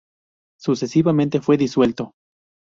[0.59, 2.15] Sucesivamente fue disuelto.